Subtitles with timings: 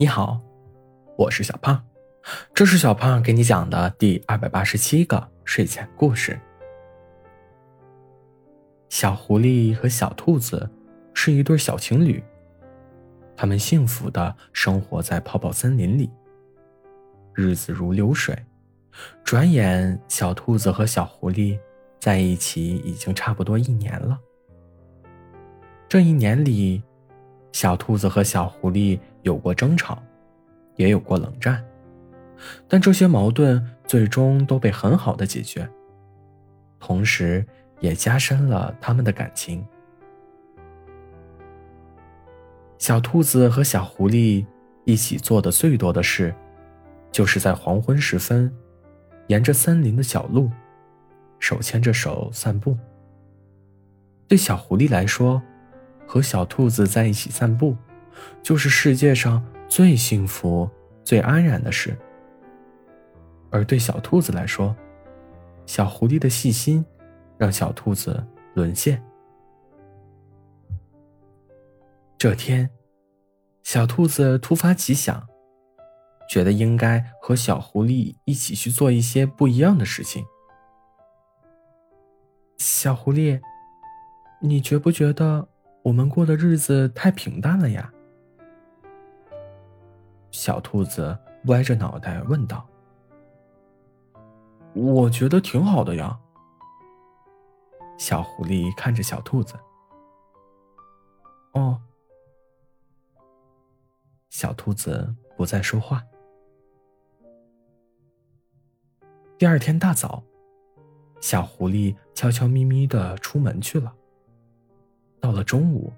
[0.00, 0.40] 你好，
[1.16, 1.84] 我是小胖，
[2.54, 6.38] 这是小胖给你讲的第二百八十七个睡前故事。
[8.90, 10.70] 小狐狸和小兔子
[11.14, 12.22] 是一对小情侣，
[13.36, 16.08] 他们幸福的生活在泡泡森林里。
[17.34, 18.38] 日子如流水，
[19.24, 21.58] 转眼小兔子和小狐狸
[21.98, 24.16] 在一起已经差不多一年了。
[25.88, 26.80] 这一年里，
[27.50, 28.96] 小兔子和小狐狸。
[29.22, 30.02] 有过争吵，
[30.76, 31.64] 也有过冷战，
[32.68, 35.68] 但这些矛盾最终都被很好的解决，
[36.78, 37.46] 同时
[37.80, 39.66] 也加深了他们的感情。
[42.78, 44.46] 小兔子和小狐狸
[44.84, 46.32] 一起做的最多的事，
[47.10, 48.52] 就是在黄昏时分，
[49.26, 50.48] 沿着森林的小路，
[51.40, 52.78] 手牵着手散步。
[54.28, 55.42] 对小狐狸来说，
[56.06, 57.76] 和小兔子在一起散步。
[58.42, 60.68] 就是世界上最幸福、
[61.04, 61.96] 最安然的事。
[63.50, 64.76] 而对小兔子来说，
[65.66, 66.84] 小狐狸的细心
[67.36, 69.02] 让小兔子沦陷。
[72.18, 72.68] 这天，
[73.62, 75.26] 小兔子突发奇想，
[76.28, 80.24] 觉得应该和小狐狸一起去做一些不一样的事情。
[82.58, 83.40] 小狐狸，
[84.42, 85.48] 你觉不觉得
[85.84, 87.92] 我们过的日子太平淡了呀？
[90.38, 92.64] 小兔子歪着脑袋问道
[94.72, 96.16] ：“我觉得挺好的呀。”
[97.98, 99.56] 小狐狸看着小兔子。
[101.54, 101.82] “哦。”
[104.30, 106.04] 小兔子不再说话。
[109.36, 110.22] 第二天大早，
[111.20, 113.92] 小狐狸悄悄咪咪的出门去了。
[115.18, 115.92] 到了中午，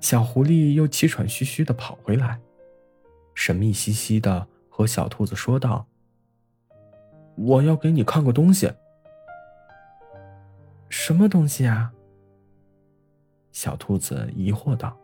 [0.00, 2.40] 小狐狸又气喘吁吁的跑回来。
[3.34, 5.86] 神秘兮兮的和小兔子说道
[7.36, 8.72] ：“我要给你看个东西。
[10.88, 11.92] ”“什么东西啊？”
[13.52, 14.96] 小兔子疑惑道。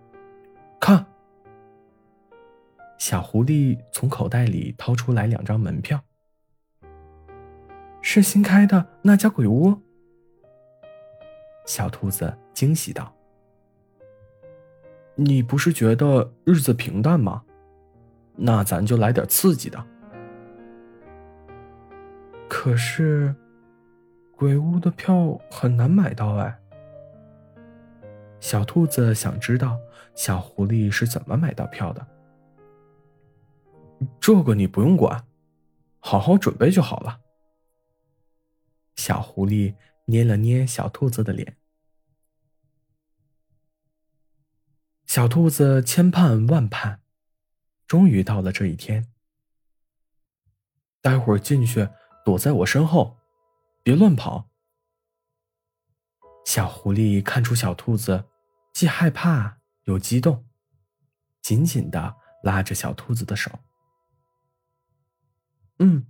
[0.80, 1.04] “看。”
[2.98, 6.02] 小狐狸从口袋里掏出来两张门票。
[8.00, 9.80] “是新开的那家鬼屋。”
[11.66, 13.14] 小兔子惊喜道。
[15.16, 17.42] “你不是觉得日子平淡吗？”
[18.36, 19.82] 那咱就来点刺激的。
[22.48, 23.34] 可是，
[24.36, 26.60] 鬼屋的票很难买到哎。
[28.40, 29.78] 小兔子想知道
[30.14, 32.06] 小狐狸是怎么买到票的。
[34.20, 35.26] 这个你不用管，
[35.98, 37.20] 好好准备就好了。
[38.96, 41.56] 小狐狸捏了捏小兔子的脸。
[45.06, 47.00] 小兔子千盼万盼。
[47.86, 49.12] 终于到了这一天。
[51.00, 51.88] 待会儿进去，
[52.24, 53.18] 躲在我身后，
[53.82, 54.50] 别乱跑。
[56.44, 58.24] 小狐狸看出小兔子
[58.72, 60.46] 既害怕又激动，
[61.42, 63.50] 紧紧的拉着小兔子的手。
[65.78, 66.06] 嗯。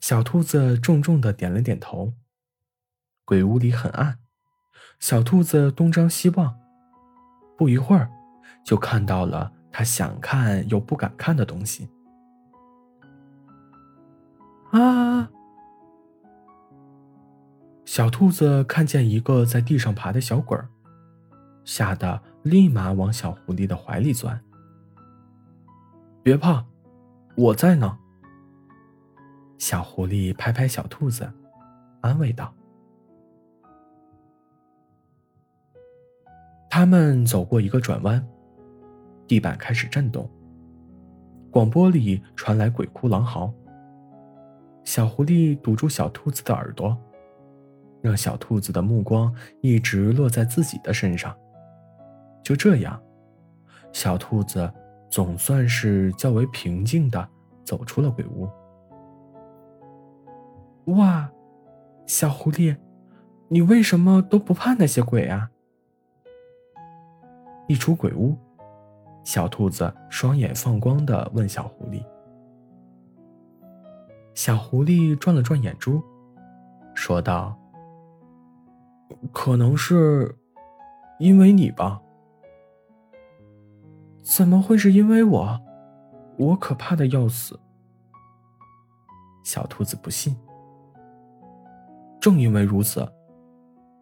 [0.00, 2.14] 小兔子重重的点了点头。
[3.24, 4.20] 鬼屋里很暗，
[5.00, 6.60] 小兔子东张西望，
[7.58, 8.08] 不一会儿，
[8.64, 9.52] 就看到了。
[9.76, 11.86] 他想看又不敢看的东西。
[14.70, 15.30] 啊！
[17.84, 20.66] 小兔子看见一个在地上爬的小鬼儿，
[21.62, 24.42] 吓得立马往小狐狸的怀里钻。
[26.22, 26.64] 别怕，
[27.36, 27.98] 我在呢。
[29.58, 31.30] 小狐狸拍拍小兔子，
[32.00, 32.50] 安慰道。
[36.70, 38.26] 他们走过一个转弯。
[39.26, 40.28] 地板开始震动，
[41.50, 43.52] 广播里传来鬼哭狼嚎。
[44.84, 46.96] 小狐狸堵住小兔子的耳朵，
[48.00, 51.36] 让小兔子的目光一直落在自己的身上。
[52.42, 53.02] 就这样，
[53.92, 54.72] 小兔子
[55.10, 57.28] 总算是较为平静的
[57.64, 58.48] 走出了鬼屋。
[60.92, 61.28] 哇，
[62.06, 62.76] 小狐狸，
[63.48, 65.50] 你为什么都不怕那些鬼啊？
[67.66, 68.36] 一出鬼屋。
[69.26, 72.00] 小兔子双眼放光的问小狐狸
[74.34, 76.00] ：“小狐狸转了转眼珠，
[76.94, 77.58] 说道
[79.34, 80.32] ：‘可能是
[81.18, 82.00] 因为你吧？’
[84.22, 85.60] 怎么会是因为我？
[86.38, 87.58] 我可怕的要死。”
[89.42, 90.36] 小兔子不信。
[92.20, 93.04] 正因为如此，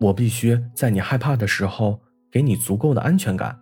[0.00, 1.98] 我必须在你害怕的时候
[2.30, 3.58] 给你足够的安全感。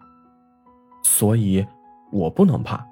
[1.23, 1.65] 所以，
[2.11, 2.85] 我不能怕。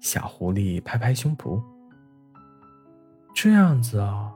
[0.00, 1.62] 小狐狸拍拍胸脯，
[3.32, 4.34] 这样子啊。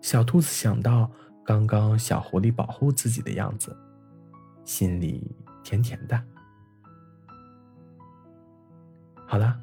[0.00, 1.10] 小兔子想到
[1.44, 3.76] 刚刚小狐狸保护自己的样子，
[4.64, 6.18] 心里甜甜的。
[9.26, 9.54] 好了，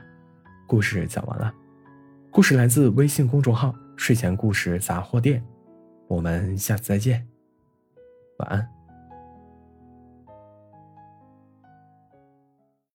[0.68, 1.52] 故事讲完了。
[2.30, 5.44] 故事来自微信公众号“睡前故事杂货店”，
[6.08, 7.28] 我们下次再见，
[8.38, 8.81] 晚安。